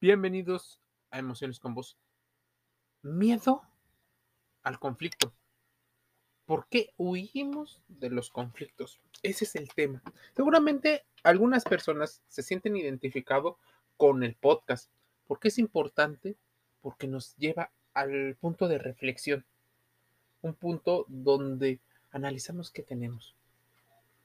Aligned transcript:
Bienvenidos 0.00 0.80
a 1.10 1.20
Emociones 1.20 1.60
con 1.60 1.74
Vos. 1.74 1.96
Miedo 3.02 3.62
al 4.64 4.78
conflicto. 4.78 5.32
¿Por 6.44 6.66
qué 6.66 6.92
huimos 6.96 7.80
de 7.86 8.10
los 8.10 8.30
conflictos? 8.30 9.00
Ese 9.22 9.44
es 9.44 9.54
el 9.54 9.68
tema. 9.68 10.02
Seguramente 10.34 11.04
algunas 11.22 11.64
personas 11.64 12.20
se 12.26 12.42
sienten 12.42 12.76
identificados 12.76 13.56
con 13.96 14.24
el 14.24 14.34
podcast. 14.34 14.90
¿Por 15.28 15.38
qué 15.38 15.48
es 15.48 15.58
importante? 15.58 16.36
Porque 16.80 17.06
nos 17.06 17.36
lleva 17.36 17.70
al 17.94 18.36
punto 18.40 18.66
de 18.66 18.78
reflexión. 18.78 19.44
Un 20.40 20.54
punto 20.54 21.06
donde 21.08 21.78
analizamos 22.10 22.72
qué 22.72 22.82
tenemos. 22.82 23.36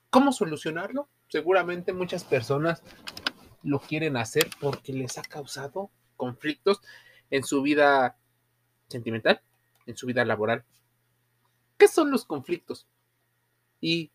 ¿Cómo 0.09 0.31
solucionarlo? 0.31 1.07
Seguramente 1.29 1.93
muchas 1.93 2.23
personas 2.23 2.81
lo 3.63 3.79
quieren 3.79 4.17
hacer 4.17 4.49
porque 4.59 4.93
les 4.93 5.17
ha 5.17 5.23
causado 5.23 5.89
conflictos 6.15 6.81
en 7.29 7.43
su 7.43 7.61
vida 7.61 8.17
sentimental, 8.87 9.41
en 9.85 9.97
su 9.97 10.07
vida 10.07 10.25
laboral. 10.25 10.63
¿Qué 11.77 11.87
son 11.87 12.11
los 12.11 12.25
conflictos? 12.25 12.87
Y 13.79 14.11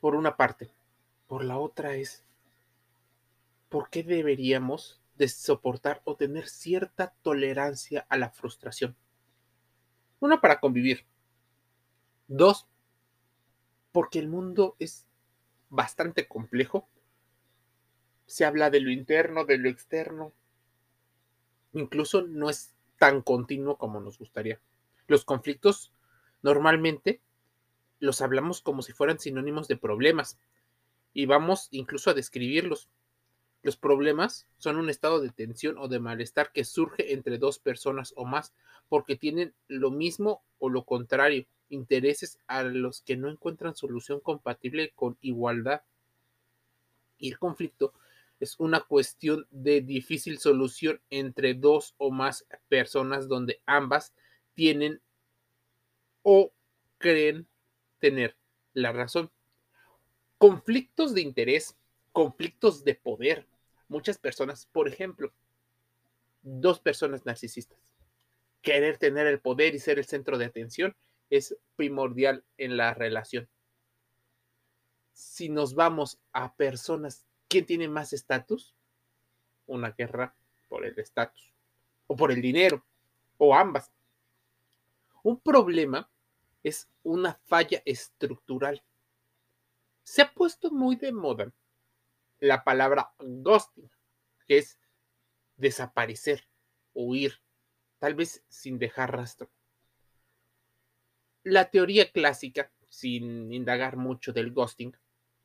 por 0.00 0.14
una 0.14 0.36
parte, 0.36 0.72
por 1.28 1.44
la 1.44 1.58
otra 1.58 1.94
es, 1.94 2.24
¿por 3.68 3.88
qué 3.88 4.02
deberíamos 4.02 5.00
de 5.16 5.28
soportar 5.28 6.02
o 6.04 6.16
tener 6.16 6.48
cierta 6.48 7.14
tolerancia 7.22 8.06
a 8.08 8.16
la 8.16 8.30
frustración? 8.30 8.96
Una, 10.18 10.40
para 10.40 10.60
convivir. 10.60 11.06
Dos, 12.28 12.66
porque 13.92 14.18
el 14.18 14.28
mundo 14.28 14.76
es 14.78 15.06
bastante 15.68 16.26
complejo 16.26 16.88
se 18.32 18.46
habla 18.46 18.70
de 18.70 18.80
lo 18.80 18.90
interno, 18.90 19.44
de 19.44 19.58
lo 19.58 19.68
externo. 19.68 20.32
Incluso 21.74 22.22
no 22.22 22.48
es 22.48 22.72
tan 22.98 23.20
continuo 23.20 23.76
como 23.76 24.00
nos 24.00 24.18
gustaría. 24.18 24.58
Los 25.06 25.26
conflictos 25.26 25.92
normalmente 26.40 27.20
los 27.98 28.22
hablamos 28.22 28.62
como 28.62 28.80
si 28.80 28.94
fueran 28.94 29.18
sinónimos 29.18 29.68
de 29.68 29.76
problemas 29.76 30.38
y 31.12 31.26
vamos 31.26 31.68
incluso 31.72 32.08
a 32.08 32.14
describirlos. 32.14 32.88
Los 33.60 33.76
problemas 33.76 34.46
son 34.56 34.78
un 34.78 34.88
estado 34.88 35.20
de 35.20 35.28
tensión 35.28 35.76
o 35.76 35.88
de 35.88 36.00
malestar 36.00 36.52
que 36.52 36.64
surge 36.64 37.12
entre 37.12 37.36
dos 37.36 37.58
personas 37.58 38.14
o 38.16 38.24
más 38.24 38.54
porque 38.88 39.14
tienen 39.14 39.52
lo 39.68 39.90
mismo 39.90 40.42
o 40.58 40.70
lo 40.70 40.84
contrario, 40.84 41.44
intereses 41.68 42.38
a 42.46 42.62
los 42.62 43.02
que 43.02 43.18
no 43.18 43.28
encuentran 43.28 43.74
solución 43.74 44.20
compatible 44.20 44.90
con 44.94 45.18
igualdad. 45.20 45.82
Y 47.18 47.28
el 47.28 47.38
conflicto 47.38 47.92
es 48.42 48.58
una 48.58 48.80
cuestión 48.80 49.46
de 49.50 49.82
difícil 49.82 50.40
solución 50.40 51.00
entre 51.10 51.54
dos 51.54 51.94
o 51.96 52.10
más 52.10 52.44
personas 52.68 53.28
donde 53.28 53.62
ambas 53.66 54.14
tienen 54.54 55.00
o 56.22 56.52
creen 56.98 57.46
tener 58.00 58.36
la 58.74 58.90
razón. 58.90 59.30
Conflictos 60.38 61.14
de 61.14 61.20
interés, 61.20 61.76
conflictos 62.10 62.82
de 62.82 62.96
poder. 62.96 63.46
Muchas 63.86 64.18
personas, 64.18 64.66
por 64.66 64.88
ejemplo, 64.88 65.32
dos 66.42 66.80
personas 66.80 67.24
narcisistas. 67.24 67.78
Querer 68.60 68.98
tener 68.98 69.28
el 69.28 69.38
poder 69.38 69.76
y 69.76 69.78
ser 69.78 70.00
el 70.00 70.04
centro 70.04 70.36
de 70.36 70.46
atención 70.46 70.96
es 71.30 71.56
primordial 71.76 72.44
en 72.58 72.76
la 72.76 72.92
relación. 72.92 73.48
Si 75.12 75.48
nos 75.48 75.76
vamos 75.76 76.18
a 76.32 76.56
personas 76.56 77.24
¿Quién 77.52 77.66
tiene 77.66 77.86
más 77.86 78.14
estatus? 78.14 78.74
Una 79.66 79.90
guerra 79.90 80.34
por 80.70 80.86
el 80.86 80.98
estatus 80.98 81.52
o 82.06 82.16
por 82.16 82.32
el 82.32 82.40
dinero 82.40 82.82
o 83.36 83.54
ambas. 83.54 83.92
Un 85.22 85.38
problema 85.38 86.10
es 86.62 86.88
una 87.02 87.34
falla 87.44 87.82
estructural. 87.84 88.82
Se 90.02 90.22
ha 90.22 90.32
puesto 90.32 90.70
muy 90.70 90.96
de 90.96 91.12
moda 91.12 91.52
la 92.40 92.64
palabra 92.64 93.12
ghosting, 93.18 93.90
que 94.46 94.56
es 94.56 94.78
desaparecer, 95.58 96.48
huir, 96.94 97.34
tal 97.98 98.14
vez 98.14 98.42
sin 98.48 98.78
dejar 98.78 99.14
rastro. 99.14 99.50
La 101.42 101.70
teoría 101.70 102.10
clásica, 102.10 102.72
sin 102.88 103.52
indagar 103.52 103.98
mucho 103.98 104.32
del 104.32 104.54
ghosting, 104.54 104.96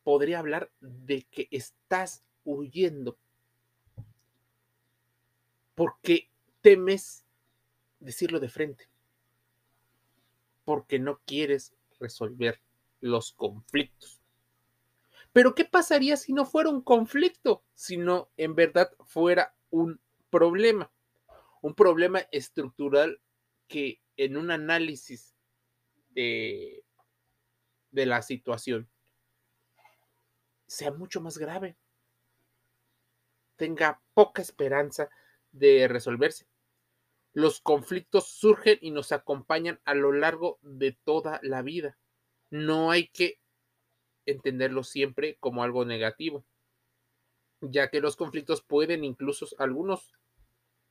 podría 0.08 0.40
hablar 0.40 0.72
de 0.80 1.24
que 1.24 1.50
estás 1.52 2.24
huyendo 2.46 3.18
porque 5.76 6.32
temes 6.62 7.26
decirlo 8.00 8.40
de 8.40 8.48
frente, 8.48 8.88
porque 10.64 10.98
no 10.98 11.20
quieres 11.26 11.74
resolver 12.00 12.62
los 13.02 13.34
conflictos. 13.34 14.22
Pero 15.34 15.54
¿qué 15.54 15.66
pasaría 15.66 16.16
si 16.16 16.32
no 16.32 16.46
fuera 16.46 16.70
un 16.70 16.80
conflicto, 16.80 17.66
sino 17.76 18.30
en 18.38 18.56
verdad 18.56 18.90
fuera 19.04 19.58
un 19.72 20.00
problema? 20.30 20.90
Un 21.62 21.76
problema 21.76 22.20
estructural 22.32 23.20
que 23.68 24.00
en 24.16 24.38
un 24.38 24.52
análisis 24.52 25.36
de, 26.12 26.86
de 27.92 28.06
la 28.06 28.22
situación 28.22 28.90
sea 30.68 30.92
mucho 30.92 31.22
más 31.22 31.38
grave, 31.38 31.78
tenga 33.56 34.02
poca 34.14 34.42
esperanza 34.42 35.10
de 35.52 35.88
resolverse. 35.88 36.46
Los 37.34 37.60
conflictos 37.60 38.28
surgen 38.28 38.78
y 38.82 38.92
nos 38.92 39.12
acompañan 39.12 39.80
a 39.86 39.94
lo 39.94 40.12
largo 40.12 40.60
de 40.62 40.98
toda 41.04 41.40
la 41.44 41.62
vida. 41.62 41.98
No 42.50 42.92
hay 42.92 43.08
que 43.10 43.40
entenderlo 44.26 44.84
siempre 44.84 45.38
como 45.40 45.64
algo 45.64 45.86
negativo, 45.86 46.46
ya 47.62 47.90
que 47.90 48.02
los 48.02 48.16
conflictos 48.16 48.62
pueden 48.62 49.04
incluso 49.04 49.48
algunos 49.58 50.14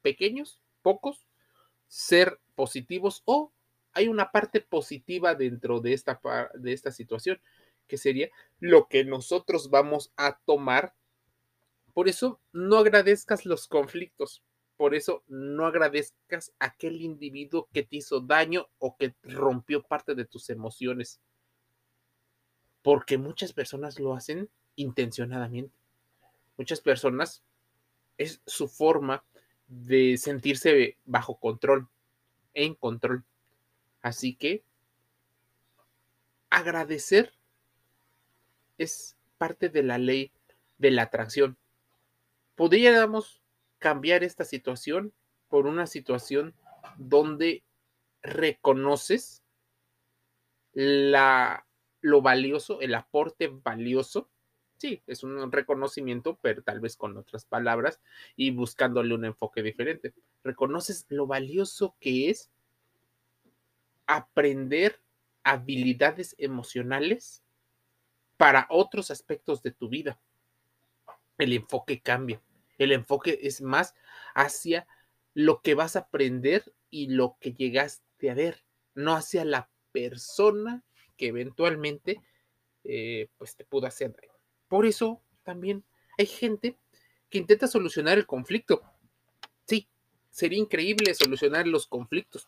pequeños, 0.02 0.60
pocos, 0.82 1.26
ser 1.88 2.40
positivos 2.54 3.22
o 3.24 3.52
hay 3.92 4.08
una 4.08 4.30
parte 4.30 4.60
positiva 4.60 5.34
dentro 5.34 5.80
de 5.80 5.94
esta, 5.94 6.20
de 6.54 6.72
esta 6.72 6.90
situación 6.90 7.40
que 7.86 7.98
sería 7.98 8.30
lo 8.60 8.88
que 8.88 9.04
nosotros 9.04 9.70
vamos 9.70 10.12
a 10.16 10.38
tomar. 10.44 10.94
Por 11.94 12.08
eso 12.08 12.40
no 12.52 12.76
agradezcas 12.76 13.46
los 13.46 13.68
conflictos, 13.68 14.42
por 14.76 14.94
eso 14.94 15.22
no 15.28 15.66
agradezcas 15.66 16.52
a 16.58 16.66
aquel 16.66 17.00
individuo 17.00 17.68
que 17.72 17.82
te 17.82 17.96
hizo 17.96 18.20
daño 18.20 18.68
o 18.78 18.96
que 18.96 19.14
rompió 19.22 19.82
parte 19.82 20.14
de 20.14 20.26
tus 20.26 20.50
emociones. 20.50 21.20
Porque 22.82 23.18
muchas 23.18 23.52
personas 23.52 23.98
lo 23.98 24.14
hacen 24.14 24.50
intencionadamente. 24.76 25.74
Muchas 26.56 26.80
personas 26.80 27.42
es 28.18 28.40
su 28.46 28.68
forma 28.68 29.24
de 29.66 30.16
sentirse 30.16 30.96
bajo 31.04 31.36
control, 31.36 31.88
en 32.54 32.74
control. 32.74 33.24
Así 34.02 34.34
que 34.34 34.62
agradecer 36.50 37.32
es 38.78 39.16
parte 39.38 39.68
de 39.68 39.82
la 39.82 39.98
ley 39.98 40.32
de 40.78 40.90
la 40.90 41.02
atracción. 41.02 41.56
Podríamos 42.54 43.42
cambiar 43.78 44.24
esta 44.24 44.44
situación 44.44 45.12
por 45.48 45.66
una 45.66 45.86
situación 45.86 46.54
donde 46.96 47.62
reconoces 48.22 49.42
la, 50.72 51.66
lo 52.00 52.22
valioso, 52.22 52.80
el 52.80 52.94
aporte 52.94 53.48
valioso. 53.48 54.28
Sí, 54.78 55.02
es 55.06 55.22
un 55.22 55.50
reconocimiento, 55.50 56.38
pero 56.42 56.62
tal 56.62 56.80
vez 56.80 56.96
con 56.96 57.16
otras 57.16 57.46
palabras 57.46 58.00
y 58.36 58.50
buscándole 58.50 59.14
un 59.14 59.24
enfoque 59.24 59.62
diferente. 59.62 60.12
Reconoces 60.44 61.06
lo 61.08 61.26
valioso 61.26 61.96
que 61.98 62.28
es 62.28 62.50
aprender 64.06 65.00
habilidades 65.44 66.34
emocionales 66.38 67.42
para 68.36 68.66
otros 68.70 69.10
aspectos 69.10 69.62
de 69.62 69.70
tu 69.70 69.88
vida. 69.88 70.18
El 71.38 71.52
enfoque 71.52 72.00
cambia. 72.00 72.40
El 72.78 72.92
enfoque 72.92 73.38
es 73.42 73.60
más 73.60 73.94
hacia 74.34 74.86
lo 75.34 75.60
que 75.60 75.74
vas 75.74 75.96
a 75.96 76.00
aprender 76.00 76.74
y 76.90 77.08
lo 77.08 77.36
que 77.40 77.52
llegaste 77.52 78.30
a 78.30 78.34
ver, 78.34 78.64
no 78.94 79.14
hacia 79.14 79.44
la 79.44 79.68
persona 79.92 80.82
que 81.16 81.28
eventualmente 81.28 82.22
eh, 82.84 83.28
pues 83.36 83.56
te 83.56 83.64
pudo 83.64 83.86
hacer 83.86 84.14
daño. 84.14 84.32
Por 84.68 84.86
eso 84.86 85.22
también 85.42 85.84
hay 86.18 86.26
gente 86.26 86.76
que 87.28 87.38
intenta 87.38 87.66
solucionar 87.66 88.18
el 88.18 88.26
conflicto. 88.26 88.82
Sí, 89.66 89.88
sería 90.30 90.58
increíble 90.58 91.14
solucionar 91.14 91.66
los 91.66 91.86
conflictos. 91.86 92.46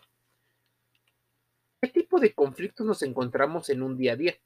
¿Qué 1.81 1.89
tipo 1.89 2.19
de 2.21 2.35
conflictos 2.35 2.87
nos 2.87 3.03
encontramos 3.03 3.69
en 3.71 3.83
un 3.83 3.97
día 3.97 4.13
a 4.13 4.17
día? 4.17 4.39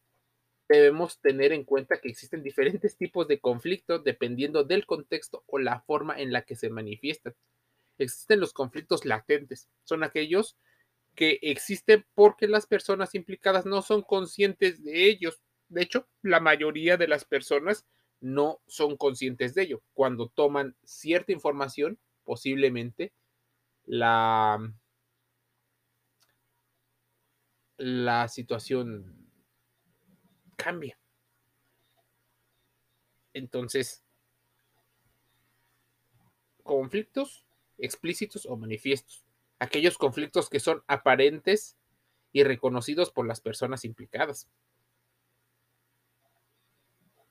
Debemos 0.68 1.20
tener 1.20 1.52
en 1.52 1.64
cuenta 1.64 2.00
que 2.00 2.08
existen 2.08 2.42
diferentes 2.42 2.96
tipos 2.96 3.28
de 3.28 3.40
conflictos 3.40 4.04
dependiendo 4.04 4.64
del 4.64 4.86
contexto 4.86 5.44
o 5.46 5.58
la 5.58 5.80
forma 5.82 6.18
en 6.18 6.32
la 6.32 6.42
que 6.42 6.56
se 6.56 6.70
manifiestan. 6.70 7.34
Existen 7.98 8.40
los 8.40 8.52
conflictos 8.52 9.04
latentes, 9.04 9.68
son 9.84 10.02
aquellos 10.02 10.56
que 11.14 11.38
existen 11.42 12.06
porque 12.14 12.48
las 12.48 12.66
personas 12.66 13.14
implicadas 13.14 13.66
no 13.66 13.82
son 13.82 14.02
conscientes 14.02 14.82
de 14.82 15.04
ellos. 15.08 15.42
De 15.68 15.82
hecho, 15.82 16.08
la 16.22 16.40
mayoría 16.40 16.96
de 16.96 17.08
las 17.08 17.24
personas 17.24 17.86
no 18.20 18.60
son 18.66 18.96
conscientes 18.96 19.54
de 19.54 19.62
ello. 19.62 19.82
Cuando 19.92 20.28
toman 20.28 20.76
cierta 20.84 21.32
información, 21.32 21.98
posiblemente 22.24 23.12
la, 23.84 24.58
la 27.76 28.28
situación 28.28 29.31
cambia. 30.62 30.98
Entonces, 33.34 34.02
conflictos 36.62 37.44
explícitos 37.78 38.46
o 38.46 38.56
manifiestos. 38.56 39.24
Aquellos 39.58 39.98
conflictos 39.98 40.48
que 40.48 40.60
son 40.60 40.82
aparentes 40.86 41.76
y 42.32 42.44
reconocidos 42.44 43.10
por 43.10 43.26
las 43.26 43.40
personas 43.40 43.84
implicadas. 43.84 44.48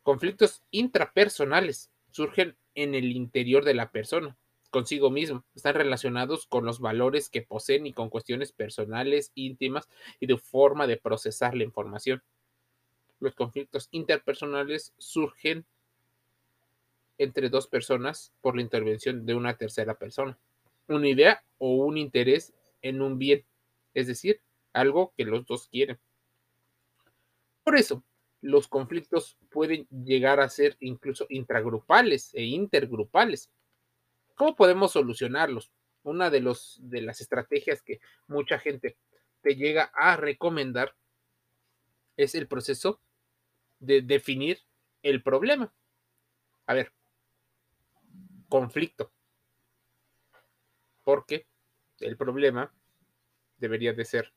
Conflictos 0.03 0.63
intrapersonales 0.71 1.91
surgen 2.09 2.57
en 2.75 2.95
el 2.95 3.11
interior 3.11 3.63
de 3.63 3.73
la 3.73 3.91
persona, 3.91 4.37
consigo 4.69 5.09
mismo. 5.11 5.45
Están 5.55 5.75
relacionados 5.75 6.47
con 6.47 6.65
los 6.65 6.79
valores 6.79 7.29
que 7.29 7.41
poseen 7.41 7.85
y 7.85 7.93
con 7.93 8.09
cuestiones 8.09 8.51
personales, 8.51 9.31
íntimas 9.35 9.87
y 10.19 10.27
de 10.27 10.37
forma 10.37 10.87
de 10.87 10.97
procesar 10.97 11.55
la 11.55 11.63
información. 11.63 12.23
Los 13.21 13.35
conflictos 13.35 13.87
interpersonales 13.91 14.93
surgen 14.97 15.63
entre 17.19 17.49
dos 17.49 17.67
personas 17.67 18.33
por 18.41 18.55
la 18.55 18.63
intervención 18.63 19.27
de 19.27 19.35
una 19.35 19.55
tercera 19.55 19.93
persona. 19.93 20.39
Una 20.87 21.07
idea 21.07 21.43
o 21.59 21.75
un 21.75 21.99
interés 21.99 22.51
en 22.81 22.99
un 22.99 23.19
bien, 23.19 23.45
es 23.93 24.07
decir, 24.07 24.41
algo 24.73 25.13
que 25.15 25.25
los 25.25 25.45
dos 25.45 25.67
quieren. 25.67 25.99
Por 27.63 27.77
eso, 27.77 28.03
los 28.41 28.67
conflictos 28.67 29.37
pueden 29.51 29.87
llegar 29.89 30.39
a 30.39 30.49
ser 30.49 30.75
incluso 30.79 31.27
intragrupales 31.29 32.33
e 32.33 32.43
intergrupales. 32.45 33.51
¿Cómo 34.33 34.55
podemos 34.55 34.93
solucionarlos? 34.93 35.71
Una 36.01 36.31
de, 36.31 36.41
las 36.41 37.21
estrategias 37.21 37.83
que 37.83 37.99
mucha 38.25 38.57
gente 38.57 38.97
te 39.43 39.55
llega 39.55 39.91
a 39.93 40.17
recomendar 40.17 40.95
es 42.17 42.33
el 42.33 42.47
proceso 42.47 42.99
de 43.81 44.01
definir 44.01 44.59
el 45.03 45.21
problema. 45.21 45.73
A 46.67 46.73
ver, 46.73 46.93
conflicto. 48.47 49.11
Porque 51.03 51.47
el 51.99 52.15
problema 52.15 52.73
debería 53.57 53.93
de 53.93 54.05
ser 54.05 54.31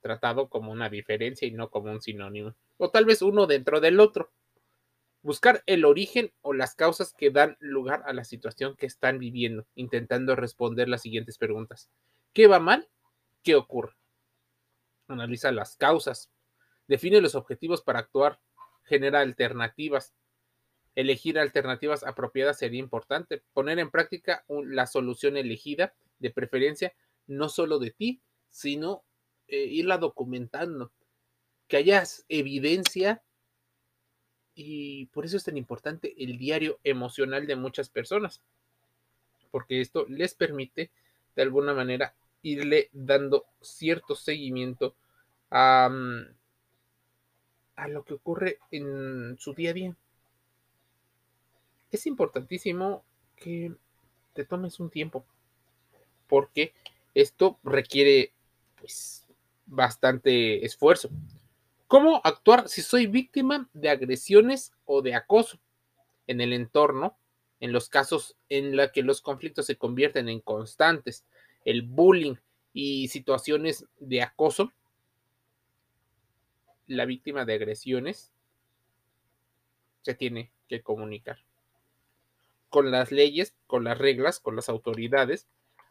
tratado 0.00 0.48
como 0.48 0.72
una 0.72 0.88
diferencia 0.88 1.46
y 1.46 1.52
no 1.52 1.70
como 1.70 1.92
un 1.92 2.00
sinónimo. 2.00 2.56
O 2.78 2.90
tal 2.90 3.04
vez 3.04 3.22
uno 3.22 3.46
dentro 3.46 3.80
del 3.80 4.00
otro. 4.00 4.32
Buscar 5.22 5.62
el 5.66 5.84
origen 5.84 6.32
o 6.40 6.54
las 6.54 6.74
causas 6.74 7.12
que 7.12 7.30
dan 7.30 7.58
lugar 7.60 8.02
a 8.06 8.14
la 8.14 8.24
situación 8.24 8.74
que 8.76 8.86
están 8.86 9.18
viviendo, 9.18 9.66
intentando 9.74 10.34
responder 10.34 10.88
las 10.88 11.02
siguientes 11.02 11.36
preguntas. 11.36 11.90
¿Qué 12.32 12.46
va 12.46 12.58
mal? 12.58 12.88
¿Qué 13.42 13.54
ocurre? 13.54 13.94
Analiza 15.08 15.52
las 15.52 15.76
causas. 15.76 16.30
Define 16.88 17.20
los 17.20 17.34
objetivos 17.34 17.82
para 17.82 17.98
actuar 17.98 18.40
genera 18.90 19.20
alternativas. 19.20 20.12
Elegir 20.96 21.38
alternativas 21.38 22.02
apropiadas 22.02 22.58
sería 22.58 22.80
importante. 22.80 23.42
Poner 23.54 23.78
en 23.78 23.90
práctica 23.90 24.44
la 24.48 24.86
solución 24.86 25.36
elegida, 25.36 25.94
de 26.18 26.30
preferencia, 26.30 26.92
no 27.28 27.48
solo 27.48 27.78
de 27.78 27.92
ti, 27.92 28.20
sino 28.50 29.02
eh, 29.48 29.64
irla 29.64 29.96
documentando. 29.96 30.92
Que 31.68 31.78
hayas 31.78 32.26
evidencia 32.28 33.22
y 34.54 35.06
por 35.06 35.24
eso 35.24 35.36
es 35.36 35.44
tan 35.44 35.56
importante 35.56 36.14
el 36.18 36.36
diario 36.36 36.78
emocional 36.84 37.46
de 37.46 37.56
muchas 37.56 37.88
personas, 37.88 38.42
porque 39.50 39.80
esto 39.80 40.04
les 40.08 40.34
permite 40.34 40.90
de 41.36 41.42
alguna 41.42 41.72
manera 41.72 42.14
irle 42.42 42.90
dando 42.92 43.46
cierto 43.60 44.16
seguimiento 44.16 44.94
a, 45.50 45.88
mm, 45.88 46.39
a 47.80 47.88
lo 47.88 48.04
que 48.04 48.14
ocurre 48.14 48.58
en 48.70 49.38
su 49.38 49.54
día 49.54 49.70
a 49.70 49.72
día. 49.72 49.96
Es 51.90 52.06
importantísimo 52.06 53.04
que 53.36 53.74
te 54.34 54.44
tomes 54.44 54.78
un 54.80 54.90
tiempo, 54.90 55.24
porque 56.28 56.74
esto 57.14 57.58
requiere 57.64 58.32
pues, 58.78 59.26
bastante 59.64 60.64
esfuerzo. 60.64 61.08
¿Cómo 61.88 62.20
actuar 62.22 62.68
si 62.68 62.82
soy 62.82 63.06
víctima 63.06 63.68
de 63.72 63.88
agresiones 63.88 64.72
o 64.84 65.00
de 65.00 65.14
acoso 65.14 65.58
en 66.26 66.42
el 66.42 66.52
entorno? 66.52 67.16
En 67.60 67.72
los 67.72 67.88
casos 67.88 68.36
en 68.48 68.76
los 68.76 68.92
que 68.92 69.02
los 69.02 69.22
conflictos 69.22 69.66
se 69.66 69.76
convierten 69.76 70.28
en 70.28 70.40
constantes, 70.40 71.24
el 71.64 71.82
bullying 71.82 72.36
y 72.72 73.08
situaciones 73.08 73.86
de 73.98 74.22
acoso 74.22 74.70
la 76.90 77.04
víctima 77.04 77.44
de 77.44 77.54
agresiones 77.54 78.32
se 80.02 80.14
tiene 80.14 80.50
que 80.68 80.82
comunicar 80.82 81.38
con 82.68 82.90
las 82.90 83.12
leyes, 83.12 83.54
con 83.66 83.84
las 83.84 83.96
reglas, 83.96 84.40
con 84.40 84.56
las 84.56 84.68
autoridades, 84.68 85.46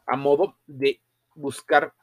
a 0.06 0.16
modo 0.16 0.58
de 0.66 1.00
buscar 1.34 1.94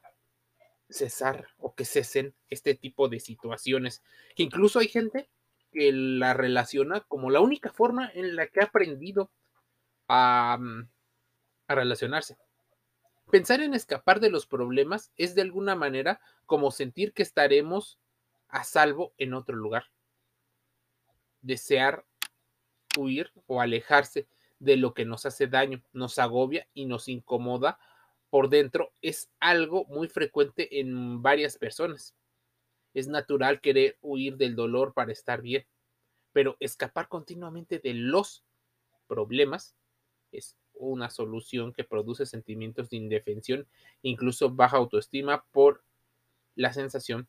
cesar 0.90 1.50
o 1.60 1.76
que 1.76 1.86
cesen 1.86 2.34
este 2.50 2.74
tipo 2.74 3.08
de 3.08 3.20
situaciones. 3.20 4.04
Que 4.36 4.44
incluso 4.44 4.80
hay 4.80 4.88
gente 4.88 5.30
que 5.72 5.92
la 5.92 6.34
relaciona 6.34 7.02
como 7.02 7.30
la 7.30 7.42
única 7.42 7.72
forma 7.72 8.10
en 8.14 8.36
la 8.36 8.48
que 8.48 8.62
ha 8.62 8.66
aprendido 8.66 9.32
a, 10.08 10.58
mm, 10.60 10.90
a 11.68 11.76
relacionarse. 11.76 12.38
Pensar 13.30 13.62
en 13.62 13.74
escapar 13.74 14.20
de 14.20 14.30
los 14.30 14.48
problemas 14.48 15.12
es 15.18 15.36
de 15.36 15.42
alguna 15.42 15.76
manera 15.76 16.20
como 16.46 16.72
sentir 16.72 17.14
que 17.14 17.24
estaremos 17.24 18.00
a 18.50 18.64
salvo 18.64 19.14
en 19.18 19.34
otro 19.34 19.56
lugar. 19.56 19.86
Desear 21.42 22.06
huir 22.98 23.32
o 23.46 23.62
alejarse 23.62 24.28
de 24.60 24.78
lo 24.78 24.94
que 24.94 25.06
nos 25.06 25.26
hace 25.26 25.48
daño, 25.48 25.84
nos 25.94 26.18
agobia 26.20 26.68
y 26.74 26.86
nos 26.86 27.08
incomoda 27.08 27.80
por 28.30 28.50
dentro 28.50 28.92
es 29.02 29.30
algo 29.40 29.86
muy 29.86 30.08
frecuente 30.08 30.80
en 30.80 31.22
varias 31.22 31.58
personas. 31.58 32.16
Es 32.94 33.08
natural 33.08 33.62
querer 33.62 33.98
huir 34.02 34.38
del 34.38 34.56
dolor 34.56 34.94
para 34.94 35.12
estar 35.12 35.42
bien, 35.42 35.66
pero 36.34 36.58
escapar 36.60 37.08
continuamente 37.08 37.80
de 37.80 37.94
los 37.94 38.44
problemas 39.08 39.76
es 40.32 40.58
una 40.74 41.10
solución 41.10 41.74
que 41.74 41.84
produce 41.84 42.26
sentimientos 42.26 42.90
de 42.90 42.98
indefensión, 42.98 43.68
incluso 44.02 44.50
baja 44.52 44.78
autoestima 44.78 45.46
por 45.52 45.84
la 46.56 46.74
sensación 46.74 47.28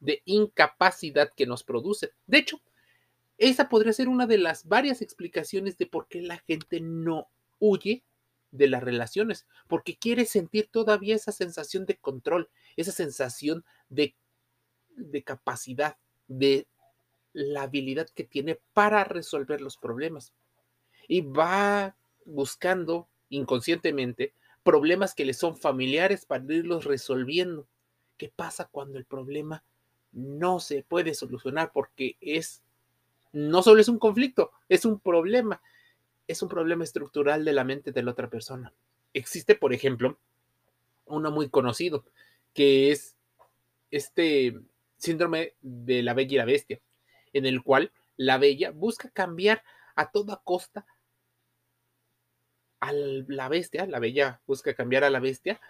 de 0.00 0.22
incapacidad 0.24 1.30
que 1.34 1.46
nos 1.46 1.62
produce. 1.62 2.12
De 2.26 2.38
hecho, 2.38 2.60
esa 3.38 3.68
podría 3.68 3.92
ser 3.92 4.08
una 4.08 4.26
de 4.26 4.38
las 4.38 4.66
varias 4.66 5.00
explicaciones 5.02 5.78
de 5.78 5.86
por 5.86 6.08
qué 6.08 6.20
la 6.20 6.38
gente 6.38 6.80
no 6.80 7.28
huye 7.58 8.04
de 8.50 8.68
las 8.68 8.82
relaciones, 8.82 9.46
porque 9.68 9.96
quiere 9.96 10.24
sentir 10.24 10.68
todavía 10.70 11.14
esa 11.14 11.32
sensación 11.32 11.86
de 11.86 11.96
control, 11.96 12.50
esa 12.76 12.92
sensación 12.92 13.64
de, 13.88 14.16
de 14.96 15.22
capacidad, 15.22 15.96
de 16.26 16.66
la 17.32 17.62
habilidad 17.62 18.08
que 18.10 18.24
tiene 18.24 18.60
para 18.72 19.04
resolver 19.04 19.60
los 19.60 19.76
problemas. 19.76 20.34
Y 21.06 21.20
va 21.22 21.96
buscando 22.24 23.08
inconscientemente 23.28 24.34
problemas 24.62 25.14
que 25.14 25.24
le 25.24 25.34
son 25.34 25.56
familiares 25.56 26.26
para 26.26 26.44
irlos 26.52 26.84
resolviendo. 26.84 27.66
¿Qué 28.16 28.28
pasa 28.34 28.68
cuando 28.70 28.98
el 28.98 29.06
problema 29.06 29.64
no 30.12 30.60
se 30.60 30.82
puede 30.82 31.14
solucionar 31.14 31.72
porque 31.72 32.16
es, 32.20 32.62
no 33.32 33.62
solo 33.62 33.80
es 33.80 33.88
un 33.88 33.98
conflicto, 33.98 34.52
es 34.68 34.84
un 34.84 34.98
problema, 34.98 35.62
es 36.26 36.42
un 36.42 36.48
problema 36.48 36.84
estructural 36.84 37.44
de 37.44 37.52
la 37.52 37.64
mente 37.64 37.92
de 37.92 38.02
la 38.02 38.10
otra 38.12 38.28
persona. 38.28 38.72
Existe, 39.12 39.54
por 39.54 39.72
ejemplo, 39.72 40.18
uno 41.06 41.30
muy 41.30 41.48
conocido, 41.48 42.04
que 42.54 42.90
es 42.90 43.16
este 43.90 44.58
síndrome 44.96 45.54
de 45.60 46.02
la 46.02 46.14
bella 46.14 46.34
y 46.34 46.38
la 46.38 46.44
bestia, 46.44 46.80
en 47.32 47.46
el 47.46 47.62
cual 47.62 47.92
la 48.16 48.38
bella 48.38 48.70
busca 48.70 49.10
cambiar 49.10 49.62
a 49.96 50.10
toda 50.10 50.40
costa 50.44 50.86
a 52.80 52.92
la 52.92 53.48
bestia, 53.48 53.86
la 53.86 53.98
bella 53.98 54.40
busca 54.46 54.74
cambiar 54.74 55.04
a 55.04 55.10
la 55.10 55.20
bestia 55.20 55.60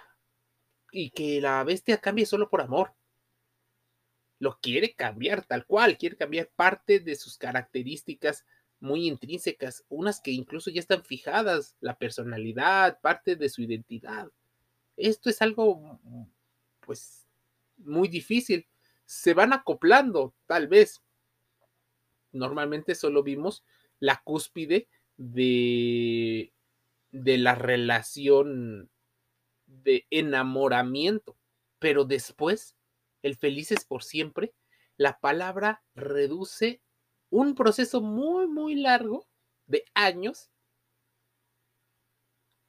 y 0.92 1.10
que 1.10 1.40
la 1.40 1.62
bestia 1.64 1.98
cambie 1.98 2.26
solo 2.26 2.48
por 2.48 2.60
amor 2.60 2.92
lo 4.40 4.58
quiere 4.60 4.94
cambiar 4.94 5.44
tal 5.44 5.66
cual, 5.66 5.96
quiere 5.98 6.16
cambiar 6.16 6.50
parte 6.56 6.98
de 6.98 7.14
sus 7.14 7.38
características 7.38 8.44
muy 8.80 9.06
intrínsecas, 9.06 9.84
unas 9.90 10.20
que 10.20 10.30
incluso 10.30 10.70
ya 10.70 10.80
están 10.80 11.04
fijadas, 11.04 11.76
la 11.80 11.98
personalidad, 11.98 12.98
parte 13.00 13.36
de 13.36 13.50
su 13.50 13.62
identidad. 13.62 14.30
Esto 14.96 15.28
es 15.28 15.42
algo, 15.42 16.00
pues, 16.80 17.26
muy 17.76 18.08
difícil. 18.08 18.66
Se 19.04 19.34
van 19.34 19.52
acoplando, 19.52 20.34
tal 20.46 20.66
vez. 20.66 21.02
Normalmente 22.32 22.94
solo 22.94 23.22
vimos 23.22 23.62
la 23.98 24.22
cúspide 24.24 24.88
de, 25.18 26.54
de 27.12 27.38
la 27.38 27.54
relación 27.54 28.88
de 29.66 30.06
enamoramiento, 30.08 31.36
pero 31.78 32.06
después, 32.06 32.76
el 33.22 33.36
felices 33.36 33.84
por 33.84 34.02
siempre, 34.02 34.52
la 34.96 35.18
palabra 35.18 35.82
reduce 35.94 36.82
un 37.30 37.54
proceso 37.54 38.00
muy, 38.00 38.46
muy 38.46 38.74
largo 38.74 39.26
de 39.66 39.84
años 39.94 40.50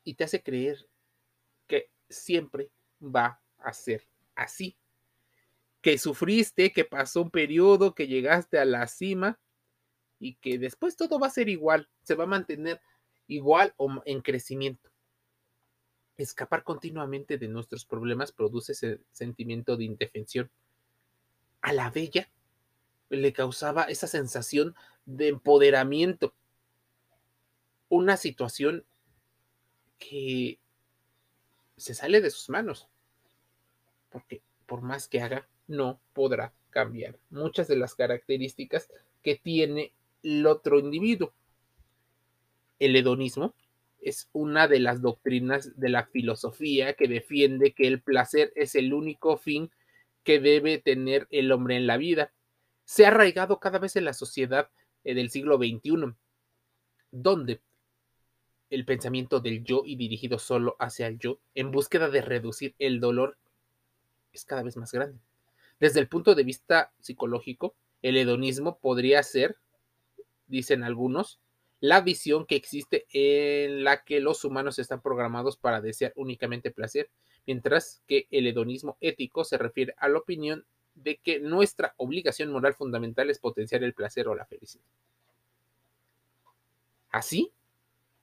y 0.03 0.15
te 0.15 0.24
hace 0.24 0.41
creer 0.41 0.88
que 1.67 1.89
siempre 2.10 2.72
va 3.01 3.41
a 3.58 3.74
ser 3.74 4.08
así. 4.36 4.77
Que 5.81 5.98
sufriste, 5.98 6.72
que 6.72 6.86
pasó 6.86 7.24
un 7.24 7.31
periodo, 7.31 7.96
que 7.96 8.08
llegaste 8.08 8.60
a 8.60 8.65
la 8.65 8.88
cima 8.88 9.39
y 10.20 10.36
que 10.36 10.60
después 10.60 10.96
todo 10.96 11.20
va 11.20 11.27
a 11.27 11.31
ser 11.31 11.50
igual, 11.50 11.89
se 12.03 12.13
va 12.15 12.25
a 12.25 12.27
mantener 12.27 12.79
igual 13.27 13.74
o 13.77 14.01
en 14.05 14.22
crecimiento. 14.22 14.91
Escapar 16.18 16.63
continuamente 16.63 17.38
de 17.38 17.48
nuestros 17.48 17.86
problemas 17.86 18.32
produce 18.32 18.74
ese 18.74 19.00
sentimiento 19.12 19.77
de 19.77 19.86
indefensión. 19.86 20.51
A 21.62 21.74
la 21.74 21.89
bella 21.89 22.30
le 23.10 23.34
causaba 23.34 23.84
esa 23.84 24.08
sensación 24.08 24.75
de 25.06 25.30
empoderamiento. 25.30 26.34
Una 27.89 28.18
situación 28.18 28.86
que 30.00 30.60
se 31.77 31.94
sale 31.94 32.22
de 32.22 32.30
sus 32.30 32.50
manos. 32.50 32.88
Porque 34.10 34.41
por 34.65 34.82
más 34.82 35.08
que 35.08 35.22
haga, 35.22 35.48
no 35.68 36.00
podrá 36.13 36.53
cambiar 36.70 37.20
muchas 37.30 37.68
de 37.68 37.75
las 37.75 37.96
características 37.96 38.89
que 39.22 39.36
tiene 39.36 39.94
el 40.24 40.46
otro 40.46 40.80
individuo. 40.80 41.34
El 42.80 42.96
hedonismo 42.96 43.53
es 44.01 44.29
una 44.34 44.67
de 44.67 44.79
las 44.79 45.01
doctrinas 45.01 45.79
de 45.79 45.89
la 45.89 46.05
filosofía 46.08 46.93
que 46.93 47.08
defiende 47.08 47.74
que 47.74 47.88
el 47.88 48.01
placer 48.01 48.51
es 48.55 48.75
el 48.75 48.93
único 48.93 49.38
fin 49.38 49.72
que 50.24 50.39
debe 50.39 50.77
tener 50.79 51.27
el 51.31 51.51
hombre 51.51 51.77
en 51.77 51.88
la 51.88 51.98
vida 51.98 52.31
se 52.91 53.05
ha 53.05 53.08
arraigado 53.08 53.62
cada 53.62 53.79
vez 53.79 53.96
en 53.96 54.03
la 54.03 54.12
sociedad 54.12 54.70
eh, 55.05 55.13
del 55.13 55.29
siglo 55.29 55.55
XXI, 55.55 56.13
donde 57.10 57.62
el 58.70 58.84
pensamiento 58.84 59.39
del 59.39 59.63
yo 59.63 59.84
y 59.86 59.96
dirigido 59.96 60.39
solo 60.39 60.75
hacia 60.77 61.08
el 61.08 61.17
yo, 61.17 61.39
en 61.55 61.72
búsqueda 61.72 62.10
de 62.10 62.22
reducir 62.22 62.75
el 62.79 63.00
dolor, 63.00 63.38
es 64.34 64.43
cada 64.43 64.63
vez 64.63 64.75
más 64.75 64.91
grande. 64.91 65.20
Desde 65.79 66.01
el 66.01 66.10
punto 66.10 66.36
de 66.36 66.43
vista 66.43 66.91
psicológico, 67.00 67.75
el 68.01 68.17
hedonismo 68.17 68.77
podría 68.77 69.24
ser, 69.24 69.55
dicen 70.48 70.84
algunos, 70.84 71.39
la 71.82 72.00
visión 72.02 72.46
que 72.46 72.56
existe 72.56 73.08
en 73.12 73.84
la 73.84 74.04
que 74.04 74.20
los 74.22 74.46
humanos 74.46 74.78
están 74.78 75.02
programados 75.02 75.58
para 75.58 75.82
desear 75.82 76.14
únicamente 76.16 76.70
placer, 76.70 77.10
mientras 77.48 78.04
que 78.08 78.28
el 78.30 78.46
hedonismo 78.46 78.98
ético 79.02 79.44
se 79.44 79.58
refiere 79.58 79.96
a 79.98 80.08
la 80.08 80.20
opinión 80.20 80.64
de 80.94 81.18
que 81.18 81.40
nuestra 81.40 81.96
obligación 81.98 82.52
moral 82.52 82.76
fundamental 82.76 83.32
es 83.32 83.40
potenciar 83.40 83.84
el 83.84 83.96
placer 83.96 84.28
o 84.28 84.36
la 84.36 84.46
felicidad. 84.46 84.86
Así, 87.10 87.52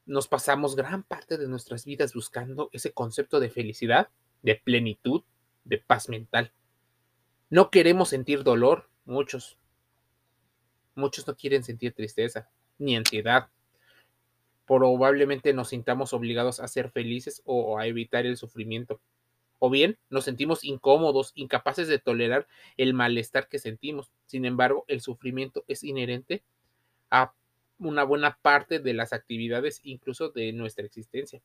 nos 0.06 0.28
pasamos 0.28 0.76
gran 0.76 1.02
parte 1.02 1.36
de 1.36 1.48
nuestras 1.48 1.84
vidas 1.84 2.14
buscando 2.14 2.70
ese 2.72 2.92
concepto 2.92 3.40
de 3.40 3.50
felicidad, 3.50 4.08
de 4.42 4.54
plenitud, 4.54 5.24
de 5.64 5.78
paz 5.78 6.08
mental. 6.08 6.52
No 7.50 7.70
queremos 7.70 8.10
sentir 8.10 8.44
dolor, 8.44 8.88
muchos. 9.04 9.58
Muchos 10.94 11.26
no 11.26 11.36
quieren 11.36 11.64
sentir 11.64 11.92
tristeza, 11.92 12.48
ni 12.78 12.96
ansiedad. 12.96 13.48
Probablemente 14.66 15.52
nos 15.52 15.70
sintamos 15.70 16.12
obligados 16.12 16.60
a 16.60 16.68
ser 16.68 16.90
felices 16.90 17.42
o 17.44 17.78
a 17.78 17.86
evitar 17.86 18.26
el 18.26 18.36
sufrimiento 18.36 19.00
o 19.58 19.70
bien 19.70 19.98
nos 20.08 20.24
sentimos 20.24 20.64
incómodos, 20.64 21.32
incapaces 21.34 21.88
de 21.88 21.98
tolerar 21.98 22.46
el 22.76 22.94
malestar 22.94 23.48
que 23.48 23.58
sentimos. 23.58 24.10
Sin 24.26 24.44
embargo, 24.44 24.84
el 24.88 25.00
sufrimiento 25.00 25.64
es 25.66 25.84
inherente 25.84 26.42
a 27.10 27.32
una 27.78 28.04
buena 28.04 28.38
parte 28.40 28.78
de 28.78 28.94
las 28.94 29.12
actividades, 29.12 29.80
incluso 29.84 30.30
de 30.30 30.52
nuestra 30.52 30.84
existencia. 30.84 31.40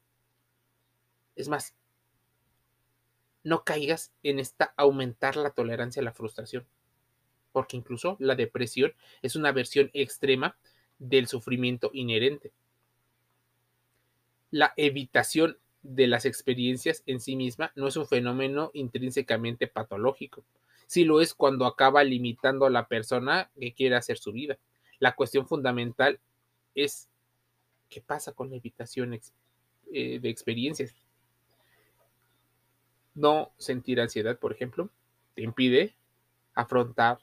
Es 1.36 1.50
más, 1.50 1.76
no 3.44 3.64
caigas 3.64 4.12
en 4.24 4.40
esta 4.40 4.74
aumentar 4.78 5.36
la 5.36 5.52
tolerancia 5.52 6.02
a 6.02 6.06
la 6.06 6.14
frustración, 6.14 6.66
porque 7.52 7.78
incluso 7.78 8.16
la 8.20 8.36
depresión 8.36 8.94
es 9.22 9.36
una 9.36 9.52
versión 9.52 9.90
extrema 9.94 10.56
del 11.00 11.28
sufrimiento 11.28 11.90
inherente. 11.94 12.52
La 14.52 14.74
evitación 14.78 15.58
de 15.82 16.08
las 16.08 16.26
experiencias 16.26 17.04
en 17.06 17.20
sí 17.20 17.36
misma 17.36 17.72
no 17.76 17.88
es 17.88 17.98
un 17.98 18.08
fenómeno 18.08 18.72
intrínsecamente 18.74 19.68
patológico. 19.68 20.44
Sí 20.88 21.04
lo 21.04 21.22
es 21.22 21.34
cuando 21.34 21.66
acaba 21.66 22.04
limitando 22.04 22.66
a 22.66 22.70
la 22.70 22.88
persona 22.88 23.50
que 23.60 23.74
quiere 23.74 23.96
hacer 23.96 24.18
su 24.18 24.32
vida. 24.32 24.58
La 25.00 25.16
cuestión 25.16 25.48
fundamental 25.48 26.20
es 26.76 27.10
qué 27.90 28.02
pasa 28.02 28.32
con 28.34 28.50
la 28.50 28.56
evitación 28.56 29.20
eh, 29.92 30.20
de 30.20 30.30
experiencias. 30.30 30.96
No 33.16 33.52
sentir 33.58 34.00
ansiedad, 34.00 34.40
por 34.40 34.54
ejemplo, 34.54 34.90
te 35.36 35.44
impide 35.44 35.96
afrontar 36.56 37.20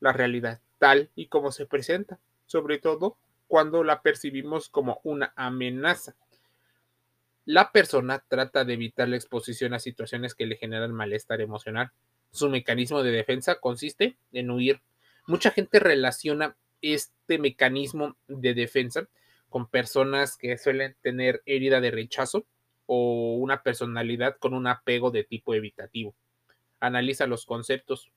la 0.00 0.12
realidad 0.12 0.60
tal 0.78 1.10
y 1.14 1.26
como 1.26 1.52
se 1.52 1.64
presenta, 1.64 2.18
sobre 2.52 2.78
todo 2.78 3.16
cuando 3.48 3.82
la 3.82 4.02
percibimos 4.02 4.68
como 4.68 5.00
una 5.02 5.32
amenaza 5.36 6.14
la 7.44 7.72
persona 7.72 8.24
trata 8.28 8.64
de 8.64 8.74
evitar 8.74 9.08
la 9.08 9.16
exposición 9.16 9.74
a 9.74 9.80
situaciones 9.80 10.34
que 10.34 10.46
le 10.46 10.56
generan 10.56 10.92
malestar 10.92 11.40
emocional. 11.40 11.90
Su 12.30 12.48
mecanismo 12.48 13.02
de 13.02 13.10
defensa 13.10 13.56
consiste 13.56 14.16
en 14.32 14.50
huir. 14.50 14.80
Mucha 15.26 15.50
gente 15.50 15.80
relaciona 15.80 16.56
este 16.82 17.38
mecanismo 17.38 18.16
de 18.28 18.54
defensa 18.54 19.08
con 19.48 19.66
personas 19.66 20.36
que 20.36 20.56
suelen 20.56 20.94
tener 21.02 21.42
herida 21.44 21.80
de 21.80 21.90
rechazo 21.90 22.46
o 22.86 23.34
una 23.34 23.62
personalidad 23.62 24.36
con 24.38 24.54
un 24.54 24.68
apego 24.68 25.10
de 25.10 25.24
tipo 25.24 25.54
evitativo. 25.54 26.14
Analiza 26.78 27.26
los 27.26 27.44
conceptos 27.44 28.12